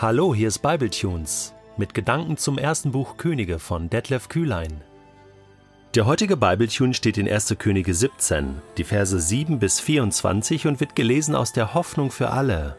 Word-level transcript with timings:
Hallo, 0.00 0.32
hier 0.32 0.46
ist 0.46 0.60
Bibletunes 0.60 1.54
mit 1.76 1.92
Gedanken 1.92 2.36
zum 2.36 2.56
ersten 2.56 2.92
Buch 2.92 3.16
Könige 3.16 3.58
von 3.58 3.90
Detlef 3.90 4.28
Kühlein. 4.28 4.80
Der 5.96 6.06
heutige 6.06 6.36
Bibletune 6.36 6.94
steht 6.94 7.18
in 7.18 7.28
1. 7.28 7.56
Könige 7.58 7.92
17, 7.92 8.62
die 8.76 8.84
Verse 8.84 9.18
7 9.18 9.58
bis 9.58 9.80
24 9.80 10.68
und 10.68 10.78
wird 10.78 10.94
gelesen 10.94 11.34
aus 11.34 11.52
der 11.52 11.74
Hoffnung 11.74 12.12
für 12.12 12.30
alle. 12.30 12.76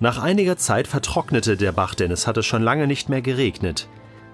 Nach 0.00 0.20
einiger 0.20 0.56
Zeit 0.56 0.88
vertrocknete 0.88 1.56
der 1.56 1.70
Bach, 1.70 1.94
denn 1.94 2.10
es 2.10 2.26
hatte 2.26 2.42
schon 2.42 2.64
lange 2.64 2.88
nicht 2.88 3.08
mehr 3.08 3.22
geregnet. 3.22 3.86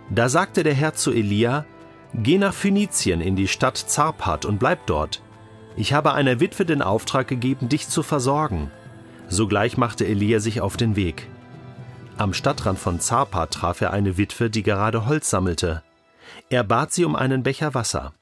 Da 0.09 0.31
sagte 0.31 0.63
der 0.63 0.73
Herr 0.73 0.95
zu 0.95 1.13
Elia: 1.13 1.67
Geh 2.15 2.39
nach 2.39 2.55
Phönizien 2.55 3.21
in 3.21 3.37
die 3.37 3.49
Stadt 3.49 3.77
Zarpat 3.77 4.47
und 4.47 4.59
bleib 4.59 4.87
dort. 4.87 5.21
Ich 5.77 5.93
habe 5.93 6.15
einer 6.15 6.41
Witwe 6.41 6.65
den 6.65 6.81
Auftrag 6.81 7.29
gegeben, 7.29 7.69
dich 7.69 7.87
zu 7.91 8.03
versorgen. 8.03 8.71
Sogleich 9.29 9.77
machte 9.77 10.07
Elia 10.07 10.41
sich 10.41 10.63
auf 10.63 10.79
den 10.79 10.97
Weg. 10.97 11.29
Am 12.19 12.35
Stadtrand 12.35 12.79
von 12.79 13.01
Zarpa 13.01 13.47
traf 13.47 13.81
er 13.81 13.93
eine 13.93 14.17
Witwe, 14.19 14.51
die 14.51 14.63
gerade 14.63 15.07
Holz 15.07 15.31
sammelte. 15.31 15.83
Er 16.51 16.63
bat 16.63 16.93
sie 16.93 17.05
um 17.05 17.17
einen 17.17 17.43
Becher 17.43 17.75
Wasser. 17.75 18.13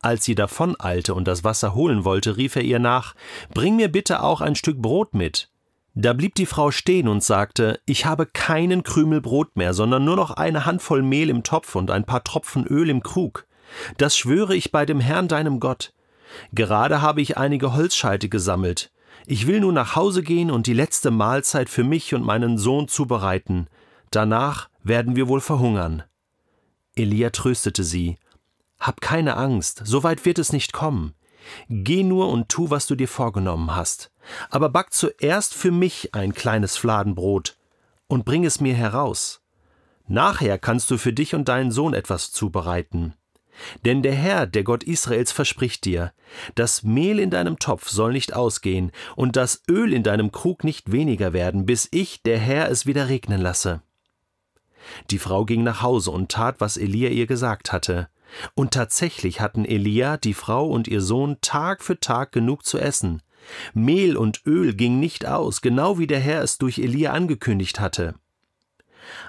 Als 0.00 0.24
sie 0.24 0.34
davoneilte 0.34 1.14
und 1.14 1.28
das 1.28 1.44
Wasser 1.44 1.74
holen 1.74 2.04
wollte, 2.04 2.36
rief 2.36 2.56
er 2.56 2.62
ihr 2.62 2.78
nach 2.78 3.14
Bring 3.52 3.76
mir 3.76 3.90
bitte 3.90 4.22
auch 4.22 4.40
ein 4.40 4.54
Stück 4.54 4.80
Brot 4.80 5.14
mit. 5.14 5.50
Da 5.94 6.12
blieb 6.12 6.36
die 6.36 6.46
Frau 6.46 6.70
stehen 6.70 7.08
und 7.08 7.22
sagte 7.22 7.80
Ich 7.84 8.06
habe 8.06 8.24
keinen 8.26 8.82
Krümel 8.82 9.20
Brot 9.20 9.56
mehr, 9.56 9.74
sondern 9.74 10.04
nur 10.04 10.16
noch 10.16 10.30
eine 10.30 10.64
Handvoll 10.64 11.02
Mehl 11.02 11.28
im 11.28 11.42
Topf 11.42 11.74
und 11.74 11.90
ein 11.90 12.04
paar 12.04 12.24
Tropfen 12.24 12.66
Öl 12.66 12.88
im 12.88 13.02
Krug. 13.02 13.46
Das 13.98 14.16
schwöre 14.16 14.54
ich 14.54 14.72
bei 14.72 14.86
dem 14.86 15.00
Herrn 15.00 15.28
deinem 15.28 15.60
Gott. 15.60 15.92
Gerade 16.52 17.02
habe 17.02 17.20
ich 17.20 17.36
einige 17.36 17.74
Holzscheite 17.74 18.28
gesammelt. 18.28 18.90
Ich 19.26 19.46
will 19.46 19.60
nun 19.60 19.74
nach 19.74 19.96
Hause 19.96 20.22
gehen 20.22 20.50
und 20.50 20.66
die 20.66 20.72
letzte 20.72 21.10
Mahlzeit 21.10 21.68
für 21.68 21.84
mich 21.84 22.14
und 22.14 22.24
meinen 22.24 22.58
Sohn 22.58 22.88
zubereiten. 22.88 23.68
Danach 24.10 24.68
werden 24.82 25.16
wir 25.16 25.28
wohl 25.28 25.40
verhungern. 25.40 26.02
Elia 26.94 27.30
tröstete 27.30 27.84
sie. 27.84 28.18
Hab 28.78 29.00
keine 29.00 29.36
Angst, 29.36 29.82
so 29.84 30.02
weit 30.02 30.24
wird 30.24 30.38
es 30.38 30.52
nicht 30.52 30.72
kommen. 30.72 31.14
Geh 31.68 32.02
nur 32.02 32.28
und 32.28 32.48
tu, 32.48 32.70
was 32.70 32.86
du 32.86 32.94
dir 32.94 33.08
vorgenommen 33.08 33.74
hast. 33.74 34.10
Aber 34.50 34.68
back 34.68 34.92
zuerst 34.92 35.54
für 35.54 35.70
mich 35.70 36.14
ein 36.14 36.34
kleines 36.34 36.76
Fladenbrot 36.76 37.56
und 38.06 38.24
bring 38.24 38.44
es 38.44 38.60
mir 38.60 38.74
heraus. 38.74 39.40
Nachher 40.06 40.58
kannst 40.58 40.90
du 40.90 40.98
für 40.98 41.12
dich 41.12 41.34
und 41.34 41.48
deinen 41.48 41.70
Sohn 41.70 41.94
etwas 41.94 42.32
zubereiten. 42.32 43.14
Denn 43.84 44.02
der 44.02 44.14
Herr, 44.14 44.46
der 44.46 44.62
Gott 44.62 44.84
Israels, 44.84 45.32
verspricht 45.32 45.84
dir, 45.84 46.12
das 46.54 46.82
Mehl 46.82 47.18
in 47.18 47.30
deinem 47.30 47.58
Topf 47.58 47.88
soll 47.88 48.12
nicht 48.12 48.34
ausgehen 48.34 48.92
und 49.16 49.36
das 49.36 49.62
Öl 49.68 49.92
in 49.92 50.02
deinem 50.02 50.32
Krug 50.32 50.64
nicht 50.64 50.92
weniger 50.92 51.32
werden, 51.32 51.66
bis 51.66 51.88
ich, 51.90 52.22
der 52.22 52.38
Herr, 52.38 52.70
es 52.70 52.86
wieder 52.86 53.08
regnen 53.08 53.40
lasse. 53.40 53.82
Die 55.10 55.18
Frau 55.18 55.44
ging 55.44 55.62
nach 55.62 55.82
Hause 55.82 56.10
und 56.10 56.30
tat, 56.30 56.56
was 56.60 56.76
Elia 56.76 57.10
ihr 57.10 57.26
gesagt 57.26 57.72
hatte. 57.72 58.08
Und 58.54 58.72
tatsächlich 58.72 59.40
hatten 59.40 59.64
Elia, 59.64 60.16
die 60.16 60.34
Frau 60.34 60.68
und 60.68 60.86
ihr 60.86 61.00
Sohn 61.00 61.38
Tag 61.40 61.82
für 61.82 61.98
Tag 61.98 62.32
genug 62.32 62.64
zu 62.64 62.78
essen. 62.78 63.22
Mehl 63.72 64.16
und 64.16 64.42
Öl 64.46 64.74
ging 64.74 65.00
nicht 65.00 65.26
aus, 65.26 65.62
genau 65.62 65.98
wie 65.98 66.06
der 66.06 66.20
Herr 66.20 66.42
es 66.42 66.58
durch 66.58 66.78
Elia 66.78 67.12
angekündigt 67.12 67.80
hatte. 67.80 68.14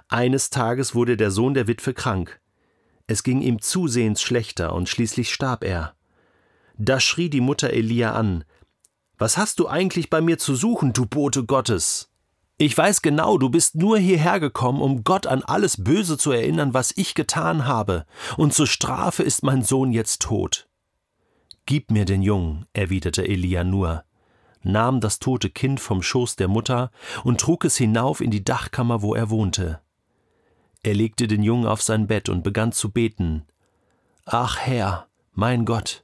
Eines 0.09 0.49
Tages 0.49 0.93
wurde 0.95 1.15
der 1.15 1.31
Sohn 1.31 1.53
der 1.53 1.67
Witwe 1.67 1.93
krank. 1.93 2.41
Es 3.09 3.23
ging 3.23 3.41
ihm 3.41 3.59
zusehends 3.59 4.21
schlechter 4.21 4.75
und 4.75 4.87
schließlich 4.87 5.33
starb 5.33 5.63
er. 5.63 5.95
Da 6.77 6.99
schrie 6.99 7.31
die 7.31 7.41
Mutter 7.41 7.71
Elia 7.71 8.13
an: 8.13 8.43
Was 9.17 9.35
hast 9.35 9.57
du 9.57 9.67
eigentlich 9.67 10.11
bei 10.11 10.21
mir 10.21 10.37
zu 10.37 10.53
suchen, 10.53 10.93
du 10.93 11.07
Bote 11.07 11.43
Gottes? 11.43 12.11
Ich 12.59 12.77
weiß 12.77 13.01
genau, 13.01 13.39
du 13.39 13.49
bist 13.49 13.73
nur 13.73 13.97
hierher 13.97 14.39
gekommen, 14.39 14.79
um 14.79 15.03
Gott 15.03 15.25
an 15.25 15.41
alles 15.41 15.83
Böse 15.83 16.19
zu 16.19 16.31
erinnern, 16.31 16.75
was 16.75 16.93
ich 16.97 17.15
getan 17.15 17.65
habe, 17.65 18.05
und 18.37 18.53
zur 18.53 18.67
Strafe 18.67 19.23
ist 19.23 19.41
mein 19.41 19.63
Sohn 19.63 19.91
jetzt 19.91 20.21
tot. 20.21 20.69
Gib 21.65 21.89
mir 21.89 22.05
den 22.05 22.21
Jungen, 22.21 22.67
erwiderte 22.73 23.27
Elia 23.27 23.63
nur, 23.63 24.03
nahm 24.61 25.01
das 25.01 25.17
tote 25.17 25.49
Kind 25.49 25.79
vom 25.79 26.03
Schoß 26.03 26.35
der 26.35 26.47
Mutter 26.47 26.91
und 27.23 27.41
trug 27.41 27.65
es 27.65 27.75
hinauf 27.75 28.21
in 28.21 28.29
die 28.29 28.43
Dachkammer, 28.43 29.01
wo 29.01 29.15
er 29.15 29.31
wohnte. 29.31 29.81
Er 30.83 30.93
legte 30.93 31.27
den 31.27 31.43
Jungen 31.43 31.65
auf 31.65 31.81
sein 31.81 32.07
Bett 32.07 32.29
und 32.29 32.43
begann 32.43 32.71
zu 32.71 32.91
beten. 32.91 33.45
Ach 34.25 34.57
Herr, 34.57 35.07
mein 35.33 35.65
Gott, 35.65 36.03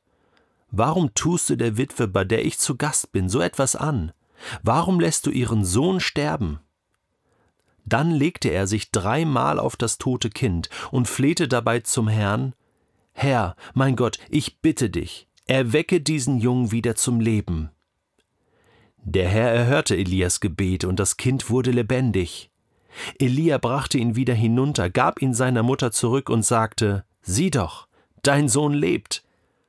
warum 0.71 1.13
tust 1.13 1.49
du 1.49 1.55
der 1.55 1.77
Witwe, 1.77 2.07
bei 2.07 2.23
der 2.23 2.45
ich 2.45 2.57
zu 2.57 2.75
Gast 2.75 3.11
bin, 3.11 3.29
so 3.29 3.39
etwas 3.39 3.75
an? 3.75 4.11
Warum 4.63 4.99
lässt 4.99 5.25
du 5.25 5.31
ihren 5.31 5.63
Sohn 5.63 5.99
sterben? 5.99 6.59
Dann 7.85 8.11
legte 8.11 8.49
er 8.49 8.67
sich 8.67 8.91
dreimal 8.91 9.59
auf 9.59 9.75
das 9.75 9.97
tote 9.97 10.29
Kind 10.29 10.69
und 10.91 11.07
flehte 11.07 11.47
dabei 11.47 11.81
zum 11.81 12.07
Herrn 12.07 12.53
Herr, 13.17 13.55
mein 13.73 13.95
Gott, 13.95 14.19
ich 14.29 14.59
bitte 14.59 14.89
dich, 14.89 15.29
erwecke 15.47 16.01
diesen 16.01 16.37
Jungen 16.37 16.71
wieder 16.71 16.95
zum 16.95 17.21
Leben. 17.21 17.69
Der 18.97 19.29
Herr 19.29 19.51
erhörte 19.51 19.95
Elias 19.95 20.41
Gebet, 20.41 20.83
und 20.83 20.99
das 20.99 21.15
Kind 21.15 21.49
wurde 21.49 21.71
lebendig. 21.71 22.51
Elia 23.19 23.57
brachte 23.57 23.97
ihn 23.97 24.15
wieder 24.15 24.33
hinunter, 24.33 24.89
gab 24.89 25.21
ihn 25.21 25.33
seiner 25.33 25.63
Mutter 25.63 25.91
zurück 25.91 26.29
und 26.29 26.45
sagte 26.45 27.05
Sieh 27.21 27.51
doch, 27.51 27.87
dein 28.23 28.49
Sohn 28.49 28.73
lebt. 28.73 29.23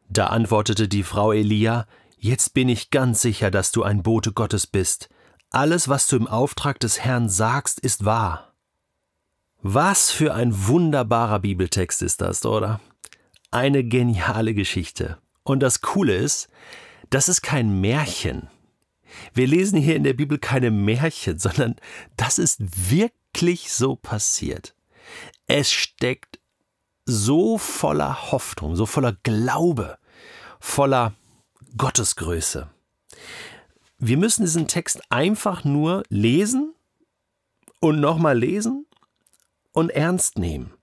Da 0.08 0.26
antwortete 0.26 0.88
die 0.88 1.02
Frau 1.02 1.32
Elia 1.32 1.86
Jetzt 2.18 2.54
bin 2.54 2.68
ich 2.68 2.90
ganz 2.90 3.22
sicher, 3.22 3.50
dass 3.50 3.72
du 3.72 3.82
ein 3.82 4.02
Bote 4.02 4.32
Gottes 4.32 4.66
bist. 4.66 5.08
Alles, 5.50 5.88
was 5.88 6.08
du 6.08 6.16
im 6.16 6.26
Auftrag 6.26 6.80
des 6.80 7.00
Herrn 7.00 7.28
sagst, 7.28 7.78
ist 7.80 8.04
wahr. 8.04 8.52
Was 9.62 10.10
für 10.10 10.34
ein 10.34 10.66
wunderbarer 10.66 11.40
Bibeltext 11.40 12.02
ist 12.02 12.20
das, 12.20 12.44
oder? 12.44 12.80
Eine 13.50 13.84
geniale 13.84 14.54
Geschichte. 14.54 15.18
Und 15.42 15.60
das 15.60 15.80
Coole 15.80 16.16
ist, 16.16 16.48
das 17.10 17.28
ist 17.28 17.42
kein 17.42 17.80
Märchen. 17.80 18.48
Wir 19.34 19.46
lesen 19.46 19.78
hier 19.78 19.96
in 19.96 20.04
der 20.04 20.14
Bibel 20.14 20.38
keine 20.38 20.70
Märchen, 20.70 21.38
sondern 21.38 21.76
das 22.16 22.38
ist 22.38 22.90
wirklich 22.90 23.72
so 23.72 23.96
passiert. 23.96 24.74
Es 25.46 25.70
steckt 25.70 26.40
so 27.04 27.56
voller 27.58 28.32
Hoffnung, 28.32 28.76
so 28.76 28.84
voller 28.86 29.16
Glaube, 29.22 29.98
voller 30.58 31.14
Gottesgröße. 31.76 32.68
Wir 33.98 34.16
müssen 34.16 34.44
diesen 34.44 34.68
Text 34.68 35.00
einfach 35.10 35.64
nur 35.64 36.02
lesen 36.08 36.74
und 37.80 38.00
nochmal 38.00 38.38
lesen 38.38 38.86
und 39.72 39.90
ernst 39.90 40.38
nehmen. 40.38 40.74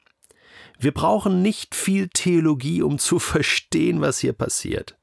Wir 0.80 0.94
brauchen 0.94 1.42
nicht 1.42 1.76
viel 1.76 2.10
Theologie, 2.10 2.82
um 2.82 3.00
zu 3.00 3.20
verstehen, 3.20 4.02
was 4.02 4.20
hier 4.20 4.34
passiert. 4.34 4.98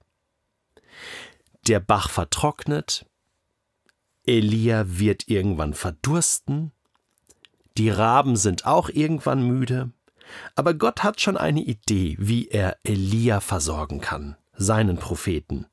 Der 1.67 1.81
Bach 1.81 2.09
vertrocknet, 2.09 3.07
Elia 4.27 4.85
wird 4.87 5.29
irgendwann 5.29 5.75
verdursten, 5.75 6.73
die 7.79 7.91
Raben 7.91 8.37
sind 8.37 8.67
auch 8.67 8.89
irgendwann 8.89 9.43
müde, 9.43 9.91
aber 10.55 10.75
Gott 10.75 11.03
hat 11.03 11.21
schon 11.21 11.37
eine 11.37 11.63
Idee, 11.63 12.17
wie 12.19 12.49
er 12.49 12.77
Elia 12.85 13.41
versorgen 13.41 14.01
kann, 14.01 14.37
seinen 14.55 14.99
Propheten. 14.99 15.67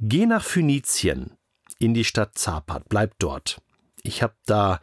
Geh 0.00 0.26
nach 0.26 0.44
Phönizien, 0.44 1.36
in 1.78 1.94
die 1.94 2.04
Stadt 2.04 2.36
Zapat, 2.36 2.88
bleib 2.88 3.18
dort. 3.18 3.60
Ich 4.02 4.22
habe 4.22 4.34
da 4.46 4.80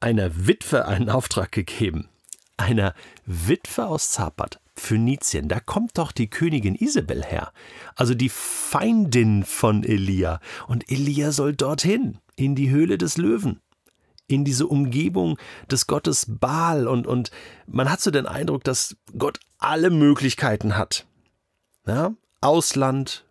einer 0.00 0.46
Witwe 0.46 0.86
einen 0.86 1.10
Auftrag 1.10 1.52
gegeben. 1.52 2.08
Einer 2.56 2.94
Witwe 3.26 3.86
aus 3.86 4.10
Zapat. 4.10 4.60
Phönizien, 4.76 5.48
da 5.48 5.60
kommt 5.60 5.98
doch 5.98 6.12
die 6.12 6.28
Königin 6.28 6.74
Isabel 6.74 7.24
her, 7.24 7.52
also 7.94 8.14
die 8.14 8.28
Feindin 8.28 9.44
von 9.44 9.84
Elia. 9.84 10.40
Und 10.68 10.90
Elia 10.90 11.32
soll 11.32 11.54
dorthin, 11.54 12.18
in 12.36 12.54
die 12.54 12.70
Höhle 12.70 12.98
des 12.98 13.16
Löwen, 13.16 13.60
in 14.28 14.44
diese 14.44 14.66
Umgebung 14.66 15.38
des 15.70 15.86
Gottes 15.86 16.26
Baal. 16.28 16.86
Und, 16.86 17.06
und 17.06 17.30
man 17.66 17.90
hat 17.90 18.00
so 18.00 18.10
den 18.10 18.26
Eindruck, 18.26 18.62
dass 18.64 18.96
Gott 19.18 19.40
alle 19.58 19.90
Möglichkeiten 19.90 20.76
hat. 20.76 21.06
Ja? 21.86 22.14
Ausland 22.40 23.26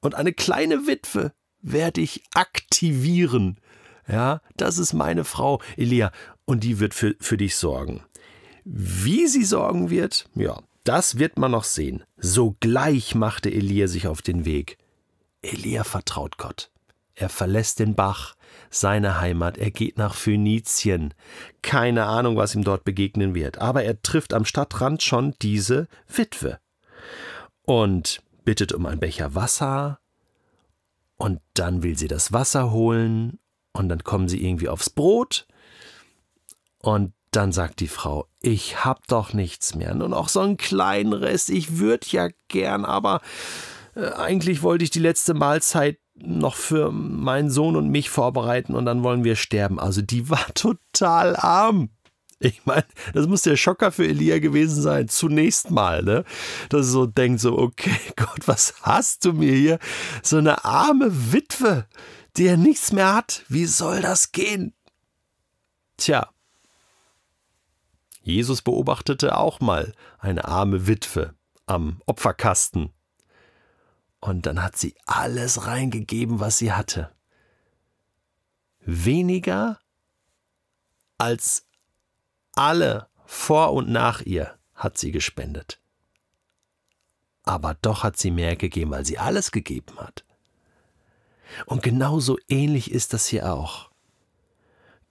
und 0.00 0.14
eine 0.14 0.32
kleine 0.32 0.86
Witwe 0.86 1.32
werde 1.60 2.00
ich 2.00 2.22
aktivieren. 2.34 3.60
Ja, 4.06 4.40
das 4.56 4.78
ist 4.78 4.94
meine 4.94 5.24
Frau, 5.24 5.60
Elia, 5.76 6.12
und 6.46 6.64
die 6.64 6.80
wird 6.80 6.94
für, 6.94 7.14
für 7.20 7.36
dich 7.36 7.56
sorgen. 7.56 8.02
Wie 8.64 9.26
sie 9.26 9.44
sorgen 9.44 9.90
wird, 9.90 10.28
ja, 10.34 10.62
das 10.88 11.18
wird 11.18 11.38
man 11.38 11.50
noch 11.50 11.64
sehen. 11.64 12.02
Sogleich 12.16 13.14
machte 13.14 13.50
Elia 13.50 13.88
sich 13.88 14.06
auf 14.06 14.22
den 14.22 14.44
Weg. 14.46 14.78
Elia 15.42 15.84
vertraut 15.84 16.38
Gott. 16.38 16.70
Er 17.14 17.28
verlässt 17.28 17.78
den 17.78 17.94
Bach, 17.94 18.36
seine 18.70 19.20
Heimat, 19.20 19.58
er 19.58 19.70
geht 19.70 19.98
nach 19.98 20.14
Phönizien. 20.14 21.12
Keine 21.62 22.06
Ahnung, 22.06 22.36
was 22.36 22.54
ihm 22.54 22.64
dort 22.64 22.84
begegnen 22.84 23.34
wird, 23.34 23.58
aber 23.58 23.84
er 23.84 24.00
trifft 24.00 24.32
am 24.32 24.44
Stadtrand 24.44 25.02
schon 25.02 25.34
diese 25.42 25.88
Witwe 26.08 26.58
und 27.62 28.22
bittet 28.44 28.72
um 28.72 28.86
ein 28.86 28.98
Becher 28.98 29.34
Wasser, 29.34 29.98
und 31.16 31.40
dann 31.54 31.82
will 31.82 31.98
sie 31.98 32.08
das 32.08 32.32
Wasser 32.32 32.70
holen, 32.70 33.38
und 33.72 33.88
dann 33.88 34.04
kommen 34.04 34.28
sie 34.28 34.42
irgendwie 34.42 34.68
aufs 34.68 34.88
Brot, 34.88 35.46
Und 36.80 37.12
dann 37.30 37.52
sagt 37.52 37.80
die 37.80 37.88
Frau, 37.88 38.26
ich 38.40 38.84
hab 38.84 39.06
doch 39.08 39.32
nichts 39.32 39.74
mehr, 39.74 39.94
nur 39.94 40.08
noch 40.08 40.28
so 40.28 40.40
einen 40.40 40.56
kleinen 40.56 41.12
Rest, 41.12 41.50
ich 41.50 41.78
würde 41.78 42.06
ja 42.10 42.28
gern, 42.48 42.84
aber 42.84 43.20
äh, 43.94 44.10
eigentlich 44.10 44.62
wollte 44.62 44.84
ich 44.84 44.90
die 44.90 44.98
letzte 45.00 45.34
Mahlzeit 45.34 45.98
noch 46.20 46.56
für 46.56 46.90
meinen 46.90 47.50
Sohn 47.50 47.76
und 47.76 47.90
mich 47.90 48.10
vorbereiten 48.10 48.74
und 48.74 48.84
dann 48.86 49.02
wollen 49.02 49.24
wir 49.24 49.36
sterben. 49.36 49.78
Also 49.78 50.02
die 50.02 50.28
war 50.30 50.46
total 50.54 51.36
arm. 51.36 51.90
Ich 52.40 52.64
meine, 52.66 52.84
das 53.14 53.26
muss 53.26 53.42
der 53.42 53.56
Schocker 53.56 53.90
für 53.90 54.06
Elia 54.06 54.38
gewesen 54.38 54.80
sein, 54.80 55.08
zunächst 55.08 55.72
mal, 55.72 56.04
ne? 56.04 56.24
Dass 56.68 56.86
er 56.86 56.90
so 56.90 57.06
denkt, 57.06 57.40
so, 57.40 57.58
okay, 57.58 57.96
Gott, 58.16 58.46
was 58.46 58.74
hast 58.82 59.24
du 59.24 59.32
mir 59.32 59.52
hier? 59.52 59.78
So 60.22 60.36
eine 60.36 60.64
arme 60.64 61.32
Witwe, 61.32 61.86
die 62.36 62.44
ja 62.44 62.56
nichts 62.56 62.92
mehr 62.92 63.12
hat. 63.12 63.44
Wie 63.48 63.66
soll 63.66 64.02
das 64.02 64.30
gehen? 64.30 64.72
Tja. 65.96 66.28
Jesus 68.28 68.60
beobachtete 68.60 69.38
auch 69.38 69.60
mal 69.60 69.94
eine 70.18 70.44
arme 70.44 70.86
Witwe 70.86 71.34
am 71.64 72.02
Opferkasten. 72.04 72.92
Und 74.20 74.44
dann 74.44 74.62
hat 74.62 74.76
sie 74.76 74.94
alles 75.06 75.66
reingegeben, 75.66 76.38
was 76.38 76.58
sie 76.58 76.72
hatte. 76.72 77.10
Weniger 78.80 79.80
als 81.16 81.64
alle 82.54 83.08
vor 83.24 83.72
und 83.72 83.88
nach 83.88 84.20
ihr 84.20 84.58
hat 84.74 84.98
sie 84.98 85.10
gespendet. 85.10 85.80
Aber 87.44 87.78
doch 87.80 88.02
hat 88.02 88.18
sie 88.18 88.30
mehr 88.30 88.56
gegeben, 88.56 88.90
weil 88.90 89.06
sie 89.06 89.16
alles 89.16 89.52
gegeben 89.52 89.96
hat. 89.96 90.26
Und 91.64 91.82
genauso 91.82 92.36
ähnlich 92.46 92.90
ist 92.90 93.14
das 93.14 93.26
hier 93.26 93.54
auch. 93.54 93.90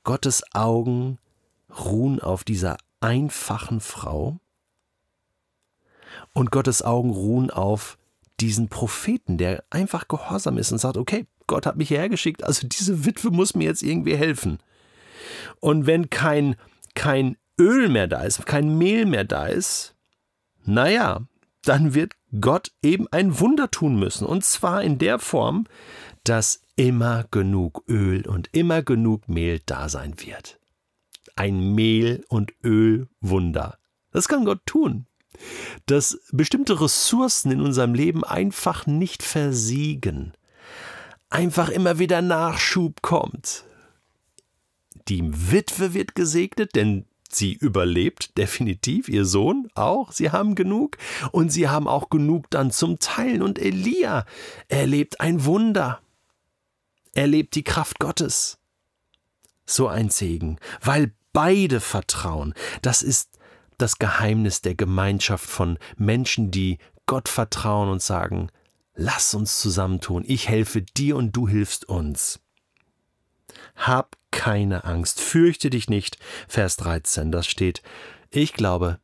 Gottes 0.04 0.44
Augen 0.54 1.18
ruhen 1.80 2.20
auf 2.20 2.44
dieser 2.44 2.78
einfachen 3.00 3.80
Frau 3.80 4.40
und 6.34 6.52
Gottes 6.52 6.82
Augen 6.82 7.12
ruhen 7.12 7.50
auf 7.50 7.98
diesen 8.40 8.70
Propheten, 8.70 9.38
der 9.38 9.64
einfach 9.70 10.08
gehorsam 10.08 10.58
ist 10.58 10.72
und 10.72 10.78
sagt, 10.78 10.98
okay, 10.98 11.26
Gott 11.48 11.66
hat 11.66 11.78
mich 11.78 11.88
hierher 11.88 12.10
geschickt, 12.10 12.44
also 12.44 12.68
diese 12.68 13.06
Witwe 13.06 13.32
muss 13.32 13.56
mir 13.56 13.66
jetzt 13.66 13.82
irgendwie 13.82 14.16
helfen. 14.16 14.60
Und 15.60 15.86
wenn 15.86 16.10
kein 16.10 16.56
kein 16.98 17.38
Öl 17.60 17.90
mehr 17.90 18.08
da 18.08 18.22
ist, 18.22 18.46
kein 18.46 18.78
Mehl 18.78 19.06
mehr 19.06 19.24
da 19.24 19.46
ist, 19.46 19.96
naja, 20.66 21.22
dann 21.64 21.94
wird 21.94 22.14
Gott 22.42 22.72
eben 22.82 23.08
ein 23.12 23.40
Wunder 23.40 23.70
tun 23.70 24.00
müssen. 24.00 24.26
Und 24.26 24.44
zwar 24.44 24.82
in 24.84 24.98
der 24.98 25.20
Form, 25.20 25.66
dass 26.24 26.62
immer 26.76 27.26
genug 27.30 27.84
Öl 27.88 28.28
und 28.28 28.50
immer 28.52 28.82
genug 28.82 29.30
Mehl 29.30 29.62
da 29.66 29.90
sein 29.90 30.16
wird. 30.18 30.60
Ein 31.38 31.74
Mehl- 31.74 32.26
und 32.28 32.54
Ölwunder. 32.64 33.78
Das 34.12 34.28
kann 34.28 34.44
Gott 34.44 34.66
tun. 34.66 35.06
Dass 35.86 36.20
bestimmte 36.32 36.82
Ressourcen 36.82 37.52
in 37.52 37.62
unserem 37.62 37.94
Leben 37.94 38.24
einfach 38.24 38.86
nicht 38.86 39.24
versiegen. 39.24 40.34
Einfach 41.30 41.70
immer 41.70 42.00
wieder 42.00 42.22
Nachschub 42.22 43.02
kommt. 43.02 43.64
Die 45.08 45.24
Witwe 45.52 45.94
wird 45.94 46.16
gesegnet, 46.16 46.76
denn 46.76 47.06
sie 47.30 47.54
überlebt 47.54 48.38
definitiv, 48.38 49.10
ihr 49.10 49.26
Sohn 49.26 49.68
auch, 49.76 50.12
sie 50.12 50.32
haben 50.32 50.56
genug 50.56 50.98
und 51.32 51.50
sie 51.52 51.68
haben 51.68 51.88
auch 51.88 52.10
genug 52.10 52.50
dann 52.50 52.72
zum 52.72 53.00
Teilen 53.00 53.42
und 53.42 53.60
Elia 53.60 54.26
erlebt 54.68 55.20
ein 55.22 55.46
Wunder, 55.46 56.02
erlebt 57.14 57.56
die 57.56 57.64
Kraft 57.64 58.00
Gottes. 58.00 58.58
So 59.66 59.88
ein 59.88 60.10
Segen, 60.10 60.60
weil 60.82 61.14
beide 61.34 61.80
vertrauen. 61.80 62.54
Das 62.82 63.02
ist 63.02 63.38
das 63.78 64.00
Geheimnis 64.00 64.62
der 64.62 64.76
Gemeinschaft 64.76 65.46
von 65.46 65.78
Menschen, 65.98 66.52
die 66.52 66.80
Gott 67.06 67.30
vertrauen 67.30 67.90
und 67.90 68.02
sagen, 68.02 68.50
lass 68.96 69.34
uns 69.34 69.60
zusammentun, 69.60 70.24
ich 70.28 70.50
helfe 70.50 70.82
dir 70.82 71.16
und 71.16 71.32
du 71.32 71.48
hilfst 71.48 71.88
uns. 71.88 72.40
Hab 73.76 74.18
keine 74.32 74.84
Angst, 74.84 75.22
fürchte 75.22 75.70
dich 75.70 75.90
nicht. 75.90 76.18
Vers 76.48 76.78
13, 76.78 77.32
das 77.32 77.48
steht, 77.48 77.82
ich 78.30 78.54
glaube, 78.54 79.00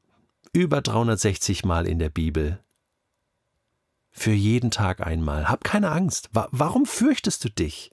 über 0.51 0.81
360 0.81 1.63
Mal 1.63 1.87
in 1.87 1.99
der 1.99 2.09
Bibel. 2.09 2.59
Für 4.11 4.31
jeden 4.31 4.69
Tag 4.69 5.05
einmal. 5.05 5.49
Hab 5.49 5.63
keine 5.63 5.91
Angst. 5.91 6.29
Warum 6.31 6.85
fürchtest 6.85 7.43
du 7.43 7.49
dich? 7.49 7.93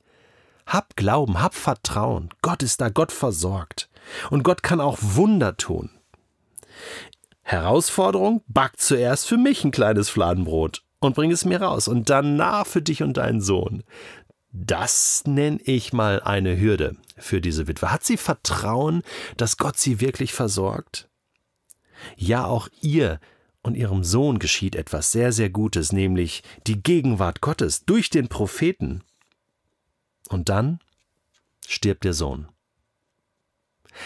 Hab 0.70 0.94
Glauben, 0.94 1.42
hab 1.42 1.56
Vertrauen. 1.56 2.30
Gott 2.42 2.62
ist 2.62 2.80
da, 2.80 2.90
Gott 2.90 3.10
versorgt. 3.10 3.90
Und 4.30 4.44
Gott 4.44 4.62
kann 4.62 4.80
auch 4.80 4.98
Wunder 5.00 5.56
tun. 5.56 5.90
Herausforderung, 7.42 8.44
back 8.46 8.78
zuerst 8.78 9.26
für 9.26 9.36
mich 9.36 9.64
ein 9.64 9.72
kleines 9.72 10.08
Fladenbrot 10.08 10.84
und 11.00 11.16
bring 11.16 11.32
es 11.32 11.44
mir 11.44 11.60
raus 11.60 11.88
und 11.88 12.08
danach 12.08 12.68
für 12.68 12.82
dich 12.82 13.02
und 13.02 13.16
deinen 13.16 13.40
Sohn. 13.40 13.82
Das 14.52 15.24
nenne 15.26 15.58
ich 15.64 15.92
mal 15.92 16.22
eine 16.22 16.60
Hürde 16.60 16.94
für 17.16 17.40
diese 17.40 17.66
Witwe. 17.66 17.90
Hat 17.90 18.04
sie 18.04 18.16
Vertrauen, 18.16 19.02
dass 19.36 19.56
Gott 19.56 19.76
sie 19.76 20.00
wirklich 20.00 20.32
versorgt? 20.32 21.08
Ja, 22.16 22.44
auch 22.44 22.68
ihr 22.80 23.18
und 23.62 23.76
ihrem 23.76 24.04
Sohn 24.04 24.38
geschieht 24.38 24.76
etwas 24.76 25.10
sehr, 25.10 25.32
sehr 25.32 25.50
Gutes, 25.50 25.92
nämlich 25.92 26.44
die 26.68 26.80
Gegenwart 26.80 27.40
Gottes 27.40 27.84
durch 27.84 28.08
den 28.08 28.28
Propheten. 28.28 29.02
Und 30.30 30.48
dann 30.48 30.78
stirbt 31.66 32.04
der 32.04 32.14
Sohn. 32.14 32.48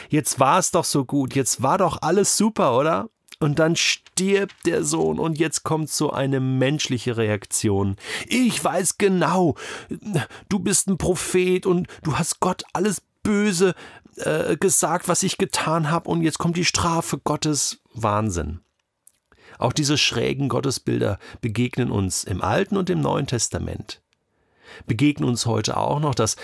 Jetzt 0.08 0.40
war 0.40 0.58
es 0.58 0.70
doch 0.70 0.84
so 0.84 1.04
gut, 1.04 1.34
jetzt 1.34 1.62
war 1.62 1.78
doch 1.78 2.00
alles 2.00 2.36
super, 2.36 2.76
oder? 2.76 3.10
Und 3.40 3.58
dann 3.58 3.76
stirbt 3.76 4.64
der 4.64 4.84
Sohn 4.84 5.18
und 5.18 5.38
jetzt 5.38 5.64
kommt 5.64 5.90
so 5.90 6.10
eine 6.10 6.40
menschliche 6.40 7.16
Reaktion. 7.16 7.96
Ich 8.26 8.62
weiß 8.62 8.96
genau, 8.96 9.54
du 10.48 10.58
bist 10.58 10.88
ein 10.88 10.96
Prophet 10.96 11.66
und 11.66 11.88
du 12.02 12.16
hast 12.16 12.40
Gott 12.40 12.62
alles 12.72 13.02
Böse 13.22 13.74
äh, 14.16 14.56
gesagt, 14.56 15.08
was 15.08 15.22
ich 15.22 15.36
getan 15.36 15.90
habe 15.90 16.08
und 16.08 16.22
jetzt 16.22 16.38
kommt 16.38 16.56
die 16.56 16.64
Strafe 16.64 17.18
Gottes. 17.18 17.80
Wahnsinn. 17.92 18.60
Auch 19.58 19.72
diese 19.72 19.98
schrägen 19.98 20.48
Gottesbilder 20.48 21.18
begegnen 21.40 21.90
uns 21.90 22.24
im 22.24 22.40
Alten 22.40 22.76
und 22.76 22.88
im 22.88 23.00
Neuen 23.00 23.26
Testament. 23.26 24.03
Begegnen 24.86 25.28
uns 25.28 25.46
heute 25.46 25.76
auch 25.76 26.00
noch, 26.00 26.14
dass 26.14 26.36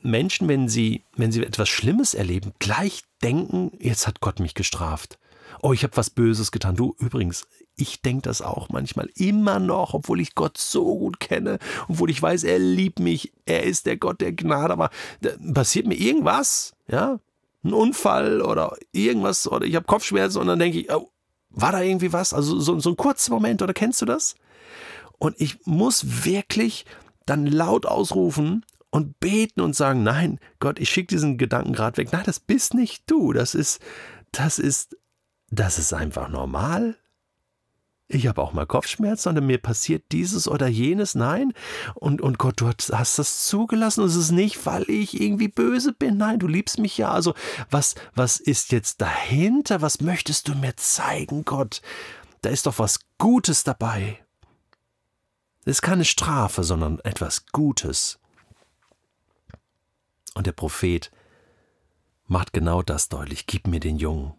Menschen, 0.00 0.48
wenn 0.48 0.68
sie, 0.68 1.04
wenn 1.16 1.32
sie 1.32 1.44
etwas 1.44 1.68
Schlimmes 1.68 2.14
erleben, 2.14 2.52
gleich 2.58 3.02
denken, 3.22 3.72
jetzt 3.78 4.06
hat 4.06 4.20
Gott 4.20 4.40
mich 4.40 4.54
gestraft 4.54 5.18
oh, 5.62 5.72
ich 5.72 5.82
habe 5.82 5.96
was 5.96 6.10
Böses 6.10 6.52
getan. 6.52 6.76
Du, 6.76 6.94
übrigens, 6.98 7.46
ich 7.76 8.02
denke 8.02 8.22
das 8.22 8.42
auch 8.42 8.68
manchmal 8.70 9.08
immer 9.14 9.58
noch, 9.58 9.94
obwohl 9.94 10.20
ich 10.20 10.34
Gott 10.34 10.58
so 10.58 10.98
gut 10.98 11.20
kenne, 11.20 11.58
obwohl 11.88 12.10
ich 12.10 12.20
weiß, 12.20 12.44
er 12.44 12.58
liebt 12.58 12.98
mich, 12.98 13.32
er 13.46 13.62
ist 13.62 13.86
der 13.86 13.96
Gott 13.96 14.20
der 14.20 14.32
Gnade, 14.32 14.72
aber 14.72 14.90
passiert 15.54 15.86
mir 15.86 15.94
irgendwas, 15.94 16.74
ja, 16.88 17.20
ein 17.64 17.72
Unfall 17.72 18.40
oder 18.40 18.76
irgendwas 18.92 19.48
oder 19.48 19.66
ich 19.66 19.74
habe 19.74 19.86
Kopfschmerzen 19.86 20.40
und 20.40 20.46
dann 20.46 20.58
denke 20.58 20.78
ich, 20.78 20.92
oh, 20.92 21.10
war 21.50 21.72
da 21.72 21.80
irgendwie 21.80 22.12
was? 22.12 22.32
Also 22.32 22.60
so, 22.60 22.78
so 22.78 22.90
ein 22.90 22.96
kurzer 22.96 23.32
Moment 23.32 23.62
oder 23.62 23.74
kennst 23.74 24.00
du 24.02 24.06
das? 24.06 24.36
Und 25.18 25.34
ich 25.40 25.66
muss 25.66 26.24
wirklich 26.24 26.84
dann 27.28 27.46
laut 27.46 27.86
ausrufen 27.86 28.64
und 28.90 29.20
beten 29.20 29.60
und 29.60 29.76
sagen, 29.76 30.02
nein, 30.02 30.38
Gott, 30.60 30.78
ich 30.78 30.88
schicke 30.88 31.08
diesen 31.14 31.38
Gedanken 31.38 31.72
gerade 31.72 31.96
weg. 31.98 32.08
Nein, 32.12 32.22
das 32.24 32.40
bist 32.40 32.74
nicht 32.74 33.10
du. 33.10 33.32
Das 33.32 33.54
ist, 33.54 33.80
das 34.32 34.58
ist 34.58 34.96
das 35.50 35.78
ist 35.78 35.92
einfach 35.92 36.28
normal. 36.28 36.96
Ich 38.10 38.26
habe 38.26 38.40
auch 38.40 38.54
mal 38.54 38.66
Kopfschmerzen 38.66 39.36
und 39.36 39.46
mir 39.46 39.58
passiert 39.58 40.04
dieses 40.12 40.48
oder 40.48 40.66
jenes. 40.66 41.14
Nein. 41.14 41.52
Und, 41.94 42.22
und 42.22 42.38
Gott, 42.38 42.60
du 42.60 42.68
hast 42.68 43.18
das 43.18 43.46
zugelassen. 43.46 44.00
Und 44.02 44.08
es 44.08 44.16
ist 44.16 44.30
nicht, 44.30 44.64
weil 44.64 44.88
ich 44.88 45.20
irgendwie 45.20 45.48
böse 45.48 45.92
bin. 45.92 46.16
Nein, 46.16 46.38
du 46.38 46.46
liebst 46.46 46.78
mich 46.78 46.96
ja. 46.96 47.10
Also, 47.10 47.34
was, 47.70 47.96
was 48.14 48.38
ist 48.38 48.72
jetzt 48.72 49.02
dahinter? 49.02 49.82
Was 49.82 50.00
möchtest 50.00 50.48
du 50.48 50.54
mir 50.54 50.74
zeigen, 50.76 51.44
Gott? 51.44 51.82
Da 52.40 52.48
ist 52.48 52.66
doch 52.66 52.78
was 52.78 53.00
Gutes 53.18 53.64
dabei. 53.64 54.18
Ist 55.68 55.82
keine 55.82 56.06
Strafe, 56.06 56.64
sondern 56.64 56.98
etwas 57.00 57.44
Gutes. 57.52 58.18
Und 60.32 60.46
der 60.46 60.52
Prophet 60.52 61.10
macht 62.26 62.54
genau 62.54 62.80
das 62.82 63.10
deutlich. 63.10 63.46
Gib 63.46 63.66
mir 63.66 63.78
den 63.78 63.98
Jungen 63.98 64.32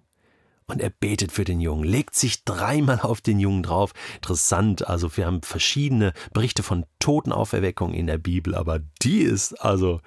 und 0.66 0.82
er 0.82 0.90
betet 0.90 1.32
für 1.32 1.44
den 1.44 1.62
Jungen, 1.62 1.84
legt 1.84 2.16
sich 2.16 2.46
dreimal 2.46 3.00
auf 3.02 3.22
den 3.22 3.40
Jungen 3.40 3.62
drauf. 3.62 3.94
Interessant, 4.16 4.88
also 4.88 5.16
wir 5.18 5.28
haben 5.28 5.44
verschiedene 5.44 6.14
Berichte 6.34 6.64
von 6.64 6.88
Totenauferweckung 6.98 7.94
in 7.94 8.08
der 8.08 8.18
Bibel, 8.18 8.56
aber 8.56 8.80
die 9.04 9.22
ist 9.22 9.54
also 9.54 10.02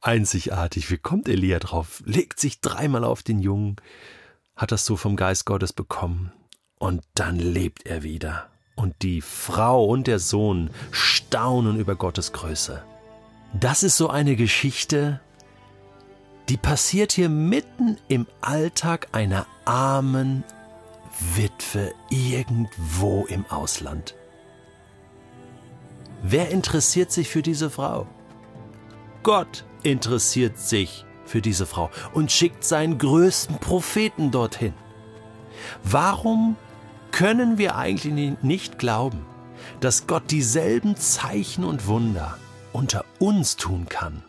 einzigartig. 0.00 0.88
Wie 0.88 0.98
kommt 0.98 1.28
Elia 1.28 1.58
drauf? 1.58 2.00
Legt 2.06 2.38
sich 2.38 2.60
dreimal 2.60 3.02
auf 3.02 3.24
den 3.24 3.40
Jungen, 3.40 3.74
hat 4.54 4.70
das 4.70 4.84
so 4.84 4.96
vom 4.96 5.16
Geist 5.16 5.46
Gottes 5.46 5.72
bekommen 5.72 6.32
und 6.78 7.02
dann 7.14 7.40
lebt 7.40 7.86
er 7.86 8.04
wieder. 8.04 8.50
Und 8.80 9.02
die 9.02 9.20
Frau 9.20 9.84
und 9.84 10.06
der 10.06 10.18
Sohn 10.18 10.70
staunen 10.90 11.78
über 11.78 11.96
Gottes 11.96 12.32
Größe. 12.32 12.82
Das 13.52 13.82
ist 13.82 13.98
so 13.98 14.08
eine 14.08 14.36
Geschichte, 14.36 15.20
die 16.48 16.56
passiert 16.56 17.12
hier 17.12 17.28
mitten 17.28 17.98
im 18.08 18.26
Alltag 18.40 19.08
einer 19.12 19.44
armen 19.66 20.44
Witwe 21.34 21.92
irgendwo 22.08 23.26
im 23.26 23.44
Ausland. 23.50 24.14
Wer 26.22 26.48
interessiert 26.48 27.12
sich 27.12 27.28
für 27.28 27.42
diese 27.42 27.68
Frau? 27.68 28.06
Gott 29.22 29.66
interessiert 29.82 30.56
sich 30.56 31.04
für 31.26 31.42
diese 31.42 31.66
Frau 31.66 31.90
und 32.14 32.32
schickt 32.32 32.64
seinen 32.64 32.96
größten 32.96 33.58
Propheten 33.58 34.30
dorthin. 34.30 34.72
Warum 35.82 36.56
können 37.20 37.58
wir 37.58 37.76
eigentlich 37.76 38.38
nicht 38.40 38.78
glauben, 38.78 39.26
dass 39.80 40.06
Gott 40.06 40.30
dieselben 40.30 40.96
Zeichen 40.96 41.64
und 41.64 41.86
Wunder 41.86 42.38
unter 42.72 43.04
uns 43.18 43.56
tun 43.56 43.84
kann 43.90 44.22